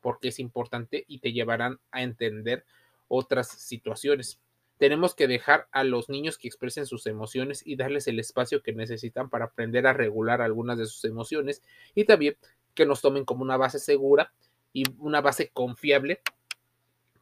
porque 0.00 0.28
es 0.28 0.38
importante 0.38 1.04
y 1.06 1.18
te 1.18 1.32
llevarán 1.32 1.80
a 1.90 2.02
entender 2.02 2.64
otras 3.10 3.48
situaciones. 3.48 4.40
Tenemos 4.78 5.14
que 5.14 5.26
dejar 5.26 5.68
a 5.72 5.84
los 5.84 6.08
niños 6.08 6.38
que 6.38 6.48
expresen 6.48 6.86
sus 6.86 7.06
emociones 7.06 7.62
y 7.66 7.76
darles 7.76 8.06
el 8.06 8.18
espacio 8.18 8.62
que 8.62 8.72
necesitan 8.72 9.28
para 9.28 9.46
aprender 9.46 9.86
a 9.86 9.92
regular 9.92 10.40
algunas 10.40 10.78
de 10.78 10.86
sus 10.86 11.04
emociones 11.04 11.60
y 11.94 12.04
también 12.04 12.36
que 12.72 12.86
nos 12.86 13.02
tomen 13.02 13.24
como 13.24 13.42
una 13.42 13.58
base 13.58 13.78
segura 13.78 14.32
y 14.72 14.84
una 14.98 15.20
base 15.20 15.50
confiable 15.50 16.22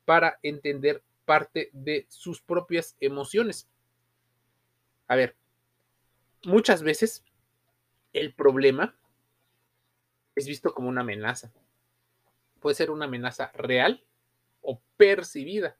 para 0.05 0.39
entender 0.43 1.03
parte 1.25 1.71
de 1.73 2.07
sus 2.09 2.41
propias 2.41 2.95
emociones. 3.01 3.67
A 5.09 5.17
ver, 5.17 5.35
muchas 6.45 6.83
veces 6.83 7.25
el 8.13 8.35
problema 8.35 8.95
es 10.37 10.47
visto 10.47 10.75
como 10.75 10.89
una 10.89 11.01
amenaza. 11.01 11.51
Puede 12.61 12.75
ser 12.75 12.91
una 12.91 13.07
amenaza 13.07 13.51
real 13.55 14.05
o 14.69 14.83
percibida. 14.99 15.79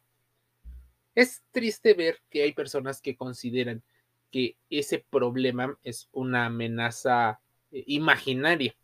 Es 1.15 1.43
triste 1.51 1.93
ver 1.93 2.23
que 2.31 2.43
hay 2.43 2.53
personas 2.53 3.03
que 3.03 3.17
consideran 3.17 3.83
que 4.31 4.57
ese 4.71 5.05
problema 5.11 5.79
es 5.85 6.09
una 6.11 6.47
amenaza 6.47 7.39
eh, 7.71 7.85
imaginaria, 7.87 8.75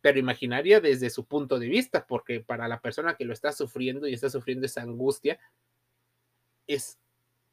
pero 0.00 0.18
imaginaria 0.18 0.80
desde 0.80 1.10
su 1.10 1.26
punto 1.26 1.58
de 1.58 1.68
vista, 1.68 2.06
porque 2.06 2.40
para 2.40 2.66
la 2.66 2.80
persona 2.80 3.16
que 3.16 3.26
lo 3.26 3.34
está 3.34 3.52
sufriendo 3.52 4.08
y 4.08 4.14
está 4.14 4.30
sufriendo 4.30 4.64
esa 4.64 4.80
angustia, 4.80 5.38
es 6.66 6.98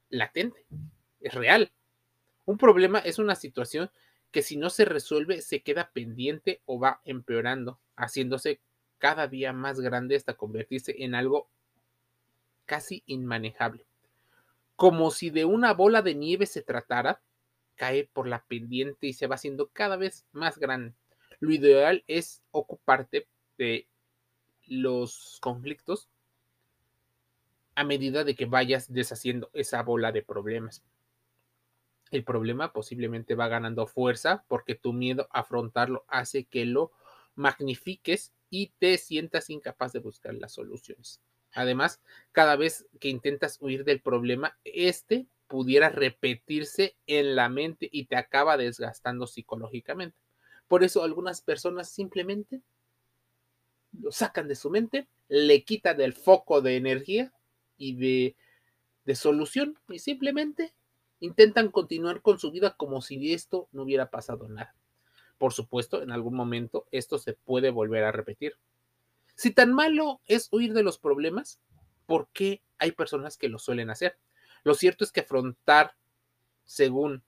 latente, 0.07 0.65
es 1.19 1.33
real. 1.33 1.73
Un 2.45 2.57
problema 2.57 2.99
es 2.99 3.19
una 3.19 3.35
situación 3.35 3.91
que 4.31 4.43
si 4.43 4.55
no 4.55 4.69
se 4.69 4.85
resuelve 4.85 5.41
se 5.41 5.61
queda 5.61 5.91
pendiente 5.91 6.61
o 6.63 6.79
va 6.79 7.01
empeorando, 7.03 7.81
haciéndose 7.97 8.61
cada 9.01 9.27
día 9.27 9.51
más 9.51 9.79
grande 9.79 10.15
hasta 10.15 10.35
convertirse 10.35 10.95
en 10.99 11.15
algo 11.15 11.49
casi 12.65 13.01
inmanejable. 13.07 13.83
Como 14.75 15.09
si 15.09 15.31
de 15.31 15.43
una 15.43 15.73
bola 15.73 16.03
de 16.03 16.13
nieve 16.13 16.45
se 16.45 16.61
tratara, 16.61 17.19
cae 17.75 18.07
por 18.13 18.27
la 18.27 18.43
pendiente 18.43 19.07
y 19.07 19.13
se 19.13 19.25
va 19.25 19.35
haciendo 19.35 19.69
cada 19.73 19.97
vez 19.97 20.27
más 20.33 20.59
grande. 20.59 20.93
Lo 21.39 21.51
ideal 21.51 22.03
es 22.05 22.43
ocuparte 22.51 23.27
de 23.57 23.87
los 24.67 25.39
conflictos 25.41 26.07
a 27.73 27.83
medida 27.83 28.23
de 28.23 28.35
que 28.35 28.45
vayas 28.45 28.93
deshaciendo 28.93 29.49
esa 29.53 29.81
bola 29.81 30.11
de 30.11 30.21
problemas. 30.21 30.83
El 32.11 32.23
problema 32.23 32.71
posiblemente 32.71 33.33
va 33.33 33.47
ganando 33.47 33.87
fuerza 33.87 34.45
porque 34.47 34.75
tu 34.75 34.93
miedo 34.93 35.27
a 35.31 35.39
afrontarlo 35.39 36.05
hace 36.07 36.43
que 36.43 36.65
lo 36.65 36.91
magnifiques 37.33 38.31
y 38.51 38.73
te 38.77 38.99
sientas 38.99 39.49
incapaz 39.49 39.93
de 39.93 39.99
buscar 39.99 40.35
las 40.35 40.51
soluciones. 40.51 41.21
Además, 41.53 42.01
cada 42.31 42.55
vez 42.55 42.85
que 42.99 43.09
intentas 43.09 43.57
huir 43.59 43.83
del 43.85 44.01
problema, 44.01 44.59
este 44.63 45.25
pudiera 45.47 45.89
repetirse 45.89 46.95
en 47.07 47.35
la 47.35 47.49
mente 47.49 47.89
y 47.91 48.05
te 48.05 48.15
acaba 48.15 48.57
desgastando 48.57 49.25
psicológicamente. 49.25 50.17
Por 50.67 50.83
eso 50.83 51.03
algunas 51.03 51.41
personas 51.41 51.89
simplemente 51.89 52.61
lo 53.93 54.11
sacan 54.11 54.47
de 54.47 54.55
su 54.55 54.69
mente, 54.69 55.07
le 55.27 55.63
quitan 55.63 55.99
el 55.99 56.13
foco 56.13 56.61
de 56.61 56.77
energía 56.77 57.33
y 57.77 57.95
de, 57.95 58.35
de 59.05 59.15
solución 59.15 59.77
y 59.89 59.99
simplemente 59.99 60.73
intentan 61.19 61.69
continuar 61.69 62.21
con 62.21 62.39
su 62.39 62.51
vida 62.51 62.75
como 62.77 63.01
si 63.01 63.33
esto 63.33 63.67
no 63.71 63.83
hubiera 63.83 64.09
pasado 64.09 64.47
nada. 64.47 64.75
Por 65.41 65.53
supuesto, 65.53 66.03
en 66.03 66.11
algún 66.11 66.35
momento 66.35 66.85
esto 66.91 67.17
se 67.17 67.33
puede 67.33 67.71
volver 67.71 68.03
a 68.03 68.11
repetir. 68.11 68.57
Si 69.33 69.49
tan 69.49 69.73
malo 69.73 70.21
es 70.27 70.47
huir 70.51 70.71
de 70.73 70.83
los 70.83 70.99
problemas, 70.99 71.59
¿por 72.05 72.27
qué 72.27 72.61
hay 72.77 72.91
personas 72.91 73.37
que 73.37 73.49
lo 73.49 73.57
suelen 73.57 73.89
hacer? 73.89 74.19
Lo 74.63 74.75
cierto 74.75 75.03
es 75.03 75.11
que 75.11 75.21
afrontar 75.21 75.95
según 76.63 77.23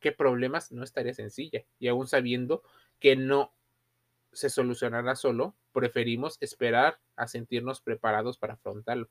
qué 0.00 0.12
problemas 0.12 0.72
no 0.72 0.82
estaría 0.82 1.12
sencilla 1.12 1.62
y 1.78 1.88
aún 1.88 2.06
sabiendo 2.06 2.62
que 2.98 3.16
no 3.16 3.52
se 4.32 4.48
solucionará 4.48 5.14
solo, 5.14 5.54
preferimos 5.74 6.38
esperar 6.40 7.00
a 7.16 7.28
sentirnos 7.28 7.82
preparados 7.82 8.38
para 8.38 8.54
afrontarlo. 8.54 9.10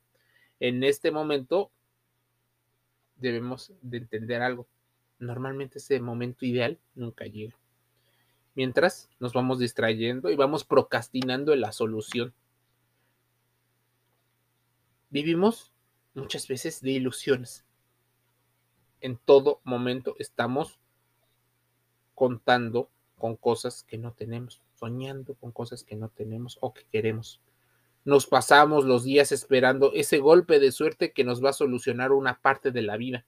En 0.58 0.82
este 0.82 1.12
momento 1.12 1.70
debemos 3.14 3.72
de 3.82 3.98
entender 3.98 4.42
algo. 4.42 4.66
Normalmente 5.20 5.78
ese 5.78 6.00
momento 6.00 6.44
ideal 6.44 6.80
nunca 6.96 7.26
llega 7.26 7.61
mientras 8.54 9.08
nos 9.18 9.32
vamos 9.32 9.58
distrayendo 9.58 10.30
y 10.30 10.36
vamos 10.36 10.64
procrastinando 10.64 11.52
en 11.52 11.60
la 11.60 11.72
solución. 11.72 12.34
Vivimos 15.10 15.72
muchas 16.14 16.48
veces 16.48 16.80
de 16.80 16.92
ilusiones. 16.92 17.64
En 19.00 19.18
todo 19.18 19.60
momento 19.64 20.14
estamos 20.18 20.78
contando 22.14 22.88
con 23.18 23.36
cosas 23.36 23.82
que 23.82 23.98
no 23.98 24.12
tenemos, 24.12 24.62
soñando 24.74 25.34
con 25.34 25.52
cosas 25.52 25.84
que 25.84 25.96
no 25.96 26.08
tenemos 26.08 26.58
o 26.60 26.72
que 26.72 26.84
queremos. 26.84 27.40
Nos 28.04 28.26
pasamos 28.26 28.84
los 28.84 29.04
días 29.04 29.32
esperando 29.32 29.92
ese 29.94 30.18
golpe 30.18 30.58
de 30.58 30.72
suerte 30.72 31.12
que 31.12 31.24
nos 31.24 31.42
va 31.42 31.50
a 31.50 31.54
solucionar 31.54 32.12
una 32.12 32.40
parte 32.40 32.70
de 32.70 32.82
la 32.82 32.96
vida. 32.96 33.24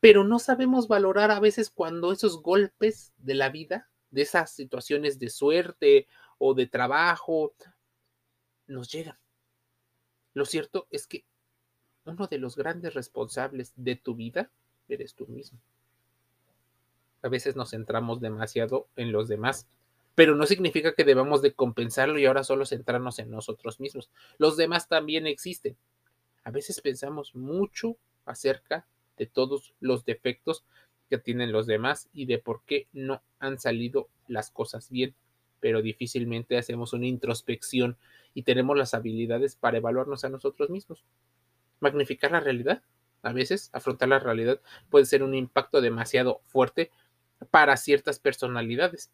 Pero 0.00 0.24
no 0.24 0.38
sabemos 0.38 0.88
valorar 0.88 1.30
a 1.30 1.40
veces 1.40 1.70
cuando 1.70 2.12
esos 2.12 2.42
golpes 2.42 3.12
de 3.18 3.34
la 3.34 3.48
vida 3.50 3.89
de 4.10 4.22
esas 4.22 4.52
situaciones 4.52 5.18
de 5.18 5.30
suerte 5.30 6.06
o 6.38 6.54
de 6.54 6.66
trabajo 6.66 7.54
nos 8.66 8.90
llegan. 8.90 9.18
Lo 10.34 10.44
cierto 10.44 10.86
es 10.90 11.06
que 11.06 11.24
uno 12.04 12.26
de 12.26 12.38
los 12.38 12.56
grandes 12.56 12.94
responsables 12.94 13.72
de 13.76 13.96
tu 13.96 14.14
vida 14.14 14.50
eres 14.88 15.14
tú 15.14 15.26
mismo. 15.26 15.60
A 17.22 17.28
veces 17.28 17.56
nos 17.56 17.70
centramos 17.70 18.20
demasiado 18.20 18.88
en 18.96 19.12
los 19.12 19.28
demás, 19.28 19.66
pero 20.14 20.34
no 20.34 20.46
significa 20.46 20.94
que 20.94 21.04
debamos 21.04 21.42
de 21.42 21.52
compensarlo 21.52 22.18
y 22.18 22.26
ahora 22.26 22.44
solo 22.44 22.64
centrarnos 22.64 23.18
en 23.18 23.30
nosotros 23.30 23.80
mismos. 23.80 24.10
Los 24.38 24.56
demás 24.56 24.88
también 24.88 25.26
existen. 25.26 25.76
A 26.44 26.50
veces 26.50 26.80
pensamos 26.80 27.34
mucho 27.34 27.96
acerca 28.24 28.86
de 29.16 29.26
todos 29.26 29.74
los 29.80 30.04
defectos 30.04 30.64
que 31.10 31.18
tienen 31.18 31.52
los 31.52 31.66
demás 31.66 32.08
y 32.14 32.24
de 32.24 32.38
por 32.38 32.62
qué 32.64 32.86
no 32.92 33.20
han 33.40 33.58
salido 33.58 34.08
las 34.28 34.50
cosas 34.50 34.88
bien, 34.88 35.14
pero 35.58 35.82
difícilmente 35.82 36.56
hacemos 36.56 36.92
una 36.92 37.06
introspección 37.06 37.98
y 38.32 38.44
tenemos 38.44 38.78
las 38.78 38.94
habilidades 38.94 39.56
para 39.56 39.78
evaluarnos 39.78 40.24
a 40.24 40.28
nosotros 40.28 40.70
mismos. 40.70 41.04
Magnificar 41.80 42.30
la 42.30 42.40
realidad. 42.40 42.82
A 43.22 43.32
veces 43.32 43.68
afrontar 43.74 44.08
la 44.08 44.20
realidad 44.20 44.60
puede 44.88 45.04
ser 45.04 45.22
un 45.22 45.34
impacto 45.34 45.80
demasiado 45.80 46.40
fuerte 46.46 46.90
para 47.50 47.76
ciertas 47.76 48.20
personalidades, 48.20 49.10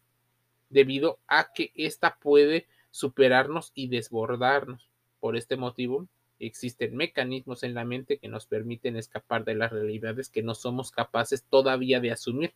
debido 0.69 1.19
a 1.27 1.51
que 1.51 1.71
ésta 1.75 2.17
puede 2.21 2.67
superarnos 2.91 3.71
y 3.73 3.87
desbordarnos. 3.87 4.89
Por 5.19 5.35
este 5.35 5.57
motivo, 5.57 6.07
Existen 6.39 6.95
mecanismos 6.95 7.63
en 7.63 7.73
la 7.73 7.83
mente 7.83 8.19
que 8.19 8.27
nos 8.27 8.45
permiten 8.45 8.95
escapar 8.95 9.43
de 9.43 9.55
las 9.55 9.71
realidades 9.71 10.29
que 10.29 10.43
no 10.43 10.53
somos 10.53 10.91
capaces 10.91 11.43
todavía 11.43 11.99
de 11.99 12.11
asumir. 12.11 12.53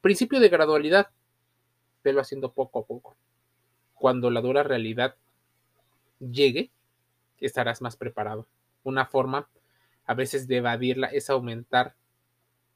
Principio 0.00 0.40
de 0.40 0.48
gradualidad. 0.48 1.08
Velo 2.02 2.20
haciendo 2.20 2.52
poco 2.52 2.80
a 2.80 2.86
poco. 2.86 3.16
Cuando 3.94 4.30
la 4.30 4.40
dura 4.40 4.62
realidad 4.62 5.16
llegue, 6.18 6.70
estarás 7.38 7.82
más 7.82 7.96
preparado. 7.96 8.46
Una 8.82 9.06
forma 9.06 9.48
a 10.06 10.14
veces 10.14 10.48
de 10.48 10.56
evadirla 10.56 11.06
es 11.08 11.30
aumentar, 11.30 11.94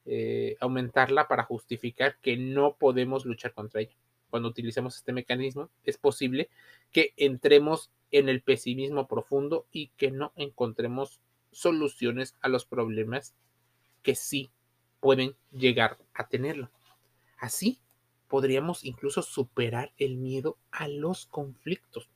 eh, 0.04 0.56
aumentarla 0.60 1.26
para 1.26 1.44
justificar 1.44 2.16
que 2.20 2.36
no 2.36 2.76
podemos 2.76 3.24
luchar 3.24 3.52
contra 3.54 3.80
ella. 3.80 3.96
Cuando 4.30 4.48
utilicemos 4.48 4.96
este 4.96 5.12
mecanismo, 5.12 5.70
es 5.84 5.96
posible 5.96 6.48
que 6.92 7.12
entremos 7.16 7.90
en 8.14 8.28
el 8.28 8.42
pesimismo 8.42 9.08
profundo 9.08 9.66
y 9.72 9.88
que 9.96 10.12
no 10.12 10.32
encontremos 10.36 11.18
soluciones 11.50 12.36
a 12.42 12.48
los 12.48 12.64
problemas 12.64 13.34
que 14.04 14.14
sí 14.14 14.52
pueden 15.00 15.34
llegar 15.50 15.98
a 16.14 16.28
tenerlo. 16.28 16.70
Así 17.38 17.80
podríamos 18.28 18.84
incluso 18.84 19.20
superar 19.20 19.92
el 19.98 20.16
miedo 20.16 20.56
a 20.70 20.86
los 20.86 21.26
conflictos 21.26 22.08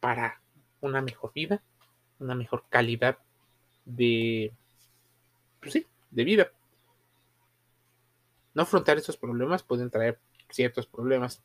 para 0.00 0.40
una 0.80 1.02
mejor 1.02 1.34
vida, 1.34 1.62
una 2.18 2.34
mejor 2.34 2.64
calidad 2.70 3.18
de, 3.84 4.54
pues 5.60 5.74
sí, 5.74 5.86
de 6.10 6.24
vida. 6.24 6.52
No 8.54 8.62
afrontar 8.62 8.96
esos 8.96 9.18
problemas 9.18 9.62
pueden 9.62 9.90
traer 9.90 10.18
ciertos 10.48 10.86
problemas 10.86 11.42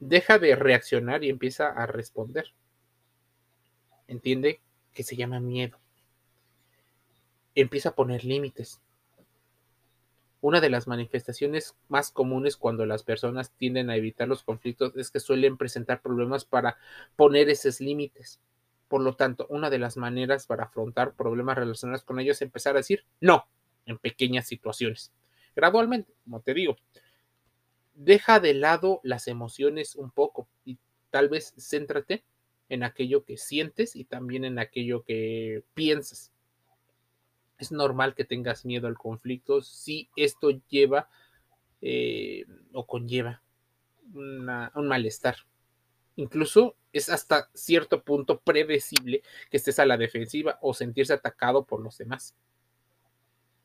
deja 0.00 0.38
de 0.38 0.56
reaccionar 0.56 1.24
y 1.24 1.30
empieza 1.30 1.68
a 1.68 1.86
responder. 1.86 2.52
Entiende 4.06 4.60
que 4.94 5.02
se 5.02 5.16
llama 5.16 5.40
miedo. 5.40 5.78
Empieza 7.54 7.90
a 7.90 7.94
poner 7.94 8.24
límites. 8.24 8.80
Una 10.40 10.60
de 10.60 10.70
las 10.70 10.86
manifestaciones 10.86 11.76
más 11.88 12.12
comunes 12.12 12.56
cuando 12.56 12.86
las 12.86 13.02
personas 13.02 13.50
tienden 13.52 13.90
a 13.90 13.96
evitar 13.96 14.28
los 14.28 14.44
conflictos 14.44 14.96
es 14.96 15.10
que 15.10 15.18
suelen 15.18 15.56
presentar 15.56 16.00
problemas 16.00 16.44
para 16.44 16.78
poner 17.16 17.48
esos 17.48 17.80
límites. 17.80 18.40
Por 18.86 19.02
lo 19.02 19.16
tanto, 19.16 19.46
una 19.50 19.68
de 19.68 19.78
las 19.78 19.96
maneras 19.96 20.46
para 20.46 20.64
afrontar 20.64 21.14
problemas 21.14 21.56
relacionados 21.56 22.04
con 22.04 22.20
ellos 22.20 22.36
es 22.36 22.42
empezar 22.42 22.76
a 22.76 22.78
decir 22.78 23.04
no 23.20 23.48
en 23.84 23.98
pequeñas 23.98 24.46
situaciones. 24.46 25.12
Gradualmente, 25.56 26.14
como 26.22 26.40
te 26.40 26.54
digo, 26.54 26.76
deja 27.98 28.38
de 28.38 28.54
lado 28.54 29.00
las 29.02 29.26
emociones 29.26 29.96
un 29.96 30.10
poco 30.10 30.48
y 30.64 30.78
tal 31.10 31.28
vez 31.28 31.52
céntrate 31.58 32.22
en 32.68 32.84
aquello 32.84 33.24
que 33.24 33.36
sientes 33.36 33.96
y 33.96 34.04
también 34.04 34.44
en 34.44 34.58
aquello 34.58 35.02
que 35.02 35.64
piensas. 35.74 36.32
Es 37.58 37.72
normal 37.72 38.14
que 38.14 38.24
tengas 38.24 38.64
miedo 38.64 38.86
al 38.86 38.96
conflicto 38.96 39.62
si 39.62 40.10
esto 40.14 40.50
lleva 40.68 41.08
eh, 41.82 42.44
o 42.72 42.86
conlleva 42.86 43.42
un 44.14 44.88
malestar. 44.88 45.36
Incluso 46.16 46.76
es 46.92 47.08
hasta 47.08 47.50
cierto 47.52 48.02
punto 48.02 48.40
predecible 48.40 49.22
que 49.50 49.56
estés 49.56 49.78
a 49.80 49.86
la 49.86 49.96
defensiva 49.96 50.58
o 50.62 50.72
sentirse 50.72 51.12
atacado 51.12 51.64
por 51.64 51.80
los 51.80 51.98
demás. 51.98 52.34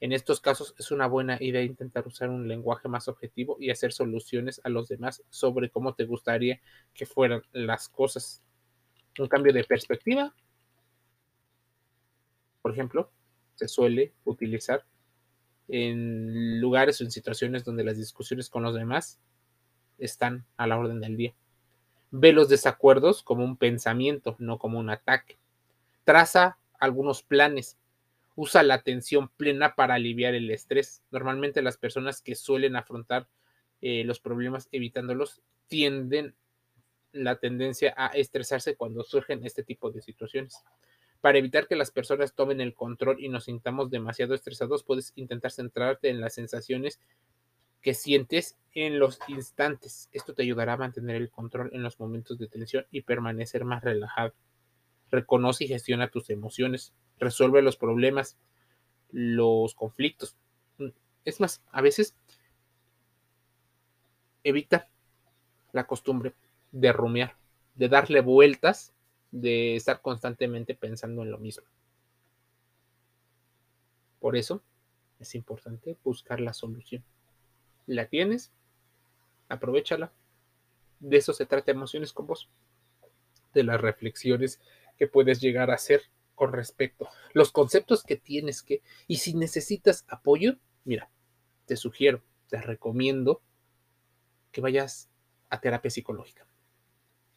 En 0.04 0.12
estos 0.12 0.42
casos 0.42 0.76
es 0.78 0.92
una 0.92 1.08
buena 1.08 1.38
idea 1.40 1.62
intentar 1.62 2.06
usar 2.06 2.30
un 2.30 2.46
lenguaje 2.46 2.90
más 2.90 3.08
objetivo 3.08 3.56
y 3.58 3.70
hacer 3.70 3.94
soluciones 3.94 4.60
a 4.66 4.68
los 4.68 4.90
demás 4.90 5.24
sobre 5.30 5.70
cómo 5.70 5.94
te 5.94 6.04
gustaría 6.04 6.60
que 6.94 7.06
fueran 7.06 7.42
las 7.54 7.88
cosas. 7.88 8.44
Un 9.18 9.30
cambio 9.30 9.54
de 9.54 9.64
perspectiva, 9.64 10.36
por 12.62 12.74
ejemplo, 12.74 13.12
se 13.56 13.70
suele 13.70 14.12
utilizar 14.26 14.84
en 15.70 16.60
lugares 16.60 17.00
o 17.00 17.06
en 17.06 17.12
situaciones 17.12 17.64
donde 17.64 17.86
las 17.86 17.96
discusiones 17.96 18.50
con 18.50 18.64
los 18.64 18.76
demás 18.76 19.22
están 20.00 20.46
a 20.58 20.68
la 20.68 20.78
orden 20.78 21.00
del 21.00 21.16
día. 21.16 21.34
Ve 22.12 22.34
los 22.34 22.50
desacuerdos 22.50 23.24
como 23.24 23.46
un 23.46 23.56
pensamiento, 23.56 24.36
no 24.38 24.60
como 24.60 24.80
un 24.80 24.90
ataque. 24.90 25.38
Traza 26.04 26.58
algunos 26.78 27.24
planes 27.24 27.78
usa 28.36 28.64
la 28.64 28.76
atención 28.76 29.30
plena 29.30 29.76
para 29.76 29.96
aliviar 29.96 30.34
el 30.34 30.50
estrés. 30.50 31.04
Normalmente 31.12 31.62
las 31.62 31.78
personas 31.78 32.22
que 32.22 32.36
suelen 32.36 32.76
afrontar 32.76 33.28
eh, 33.82 34.04
los 34.06 34.20
problemas 34.20 34.70
evitándolos 34.72 35.42
tienden 35.68 36.36
la 37.12 37.38
tendencia 37.38 37.94
a 37.98 38.08
estresarse 38.08 38.76
cuando 38.76 39.04
surgen 39.04 39.46
este 39.46 39.64
tipo 39.64 39.92
de 39.92 40.02
situaciones. 40.02 40.64
Para 41.22 41.38
evitar 41.38 41.68
que 41.68 41.76
las 41.76 41.92
personas 41.92 42.34
tomen 42.34 42.60
el 42.60 42.74
control 42.74 43.18
y 43.20 43.30
nos 43.30 43.46
sintamos 43.46 43.90
demasiado 43.90 44.34
estresados, 44.34 44.84
puedes 44.84 45.14
intentar 45.16 45.52
centrarte 45.52 46.10
en 46.10 46.20
las 46.20 46.34
sensaciones 46.34 47.00
que 47.82 47.94
sientes 47.94 48.58
en 48.74 49.00
los 49.00 49.20
instantes. 49.28 50.10
Esto 50.12 50.34
te 50.34 50.44
ayudará 50.44 50.74
a 50.74 50.78
mantener 50.78 51.18
el 51.18 51.30
control 51.30 51.70
en 51.74 51.84
los 51.84 52.00
momentos 52.00 52.40
de 52.40 52.48
tensión 52.48 52.86
y 52.90 53.02
permanecer 53.02 53.66
más 53.66 53.84
relajado. 53.84 54.34
Reconoce 55.12 55.66
y 55.66 55.68
gestiona 55.68 56.10
tus 56.10 56.30
emociones. 56.30 56.94
Resuelve 57.20 57.62
los 57.62 57.78
problemas, 57.78 58.38
los 59.12 59.76
conflictos. 59.76 60.36
Es 61.26 61.40
más, 61.40 61.64
a 61.72 61.82
veces 61.82 62.16
evita 64.44 64.90
la 65.72 65.88
costumbre 65.88 66.34
de 66.72 66.92
rumiar, 66.92 67.36
de 67.76 67.90
darle 67.90 68.22
vueltas, 68.22 68.94
de 69.32 69.76
estar 69.76 70.02
constantemente 70.02 70.76
pensando 70.76 71.24
en 71.24 71.32
lo 71.32 71.40
mismo. 71.40 71.66
Por 74.20 74.38
eso 74.38 74.62
es 75.20 75.36
importante 75.36 75.98
buscar 76.04 76.40
la 76.40 76.54
solución. 76.54 77.04
¿La 77.88 78.06
tienes? 78.06 78.52
Aprovechala. 79.50 80.12
De 81.00 81.18
eso 81.18 81.34
se 81.34 81.46
trata 81.46 81.72
Emociones 81.72 82.14
con 82.14 82.28
vos. 82.28 82.50
De 83.54 83.64
las 83.64 83.82
reflexiones 83.82 84.62
que 84.98 85.08
puedes 85.08 85.42
llegar 85.42 85.72
a 85.72 85.76
hacer 85.76 86.04
con 86.36 86.54
respecto. 86.54 87.08
Los 87.34 87.52
conceptos 87.52 88.04
que 88.04 88.16
tienes 88.16 88.62
que... 88.62 88.82
Y 89.08 89.18
si 89.18 89.34
necesitas 89.34 90.06
apoyo, 90.08 90.58
mira, 90.86 91.10
te 91.66 91.76
sugiero, 91.76 92.24
te 92.48 92.62
recomiendo 92.62 93.42
que 94.52 94.62
vayas 94.62 95.10
a 95.50 95.60
terapia 95.60 95.92
psicológica 95.92 96.48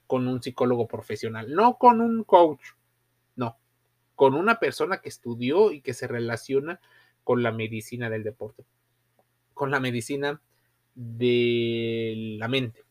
con 0.07 0.29
un 0.29 0.43
psicólogo 0.43 0.87
profesional, 0.87 1.53
no 1.53 1.79
con 1.79 2.01
un 2.01 2.25
coach, 2.25 2.61
no, 3.35 3.59
con 4.15 4.35
una 4.35 4.59
persona 4.59 5.01
que 5.01 5.09
estudió 5.09 5.73
y 5.73 5.81
que 5.81 5.95
se 5.95 6.07
relaciona 6.07 6.81
con 7.25 7.43
la 7.43 7.53
medicina 7.53 8.09
del 8.09 8.23
deporte, 8.23 8.65
con 9.53 9.71
la 9.71 9.81
medicina 9.81 10.41
de 10.95 12.37
la 12.39 12.49
mente, 12.49 12.85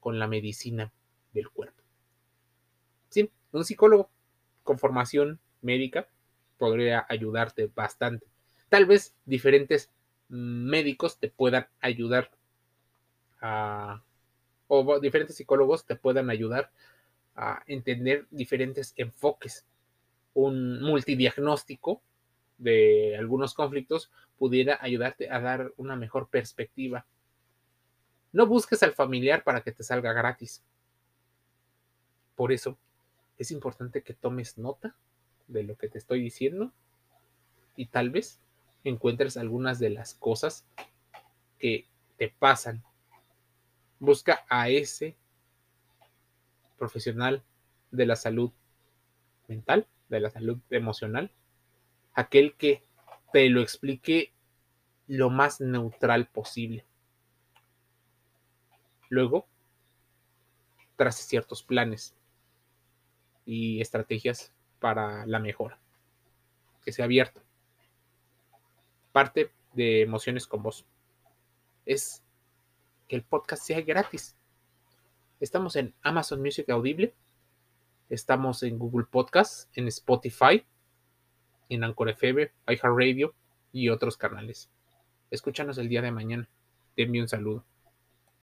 con 0.00 0.18
la 0.18 0.28
medicina 0.28 0.92
del 1.32 1.48
cuerpo. 1.50 1.82
Sí, 3.08 3.30
un 3.52 3.64
psicólogo 3.64 4.10
con 4.62 4.78
formación 4.78 5.40
médica 5.62 6.08
podría 6.58 7.06
ayudarte 7.08 7.70
bastante. 7.74 8.26
Tal 8.68 8.86
vez 8.86 9.14
diferentes 9.24 9.90
médicos 10.28 11.18
te 11.18 11.28
puedan 11.28 11.66
ayudar 11.80 12.30
a 13.40 14.02
o 14.68 15.00
diferentes 15.00 15.36
psicólogos 15.36 15.86
te 15.86 15.96
puedan 15.96 16.28
ayudar 16.28 16.70
a 17.34 17.62
entender 17.66 18.26
diferentes 18.30 18.92
enfoques. 18.96 19.64
Un 20.34 20.82
multidiagnóstico 20.82 22.02
de 22.58 23.16
algunos 23.16 23.54
conflictos 23.54 24.10
pudiera 24.36 24.78
ayudarte 24.80 25.30
a 25.30 25.40
dar 25.40 25.72
una 25.76 25.96
mejor 25.96 26.28
perspectiva. 26.28 27.06
No 28.32 28.46
busques 28.46 28.82
al 28.82 28.92
familiar 28.92 29.42
para 29.42 29.62
que 29.62 29.72
te 29.72 29.82
salga 29.82 30.12
gratis. 30.12 30.62
Por 32.36 32.52
eso 32.52 32.76
es 33.38 33.50
importante 33.50 34.02
que 34.02 34.14
tomes 34.14 34.58
nota 34.58 34.94
de 35.48 35.64
lo 35.64 35.76
que 35.76 35.88
te 35.88 35.98
estoy 35.98 36.22
diciendo. 36.22 36.72
Y 37.76 37.86
tal 37.86 38.10
vez 38.10 38.40
encuentres 38.84 39.36
algunas 39.36 39.78
de 39.78 39.90
las 39.90 40.14
cosas 40.14 40.66
que 41.58 41.86
te 42.16 42.28
pasan. 42.28 42.82
Busca 43.98 44.44
a 44.48 44.68
ese 44.68 45.16
profesional 46.78 47.42
de 47.90 48.06
la 48.06 48.16
salud 48.16 48.52
mental, 49.48 49.86
de 50.08 50.20
la 50.20 50.30
salud 50.30 50.58
emocional, 50.70 51.32
aquel 52.14 52.54
que 52.54 52.84
te 53.32 53.48
lo 53.48 53.60
explique 53.60 54.32
lo 55.06 55.30
más 55.30 55.60
neutral 55.60 56.28
posible. 56.28 56.84
Luego, 59.08 59.46
trace 60.96 61.22
ciertos 61.22 61.62
planes 61.62 62.14
y 63.46 63.80
estrategias 63.80 64.52
para 64.78 65.26
la 65.26 65.38
mejora. 65.38 65.78
Que 66.84 66.92
sea 66.92 67.04
abierto. 67.04 67.42
Parte 69.12 69.50
de 69.74 70.02
emociones 70.02 70.46
con 70.46 70.62
vos. 70.62 70.86
Es 71.86 72.22
que 73.08 73.16
el 73.16 73.22
podcast 73.22 73.62
sea 73.62 73.80
gratis. 73.80 74.36
Estamos 75.40 75.76
en 75.76 75.94
Amazon 76.02 76.42
Music 76.42 76.68
Audible, 76.68 77.14
estamos 78.08 78.62
en 78.64 78.78
Google 78.78 79.06
Podcast, 79.08 79.70
en 79.76 79.86
Spotify, 79.86 80.66
en 81.68 81.84
Anchor 81.84 82.08
FM, 82.08 82.50
iHeartRadio 82.66 83.34
y 83.72 83.88
otros 83.88 84.16
canales. 84.16 84.68
Escúchanos 85.30 85.78
el 85.78 85.88
día 85.88 86.02
de 86.02 86.10
mañana. 86.10 86.48
Envío 86.96 87.22
un 87.22 87.28
saludo. 87.28 87.64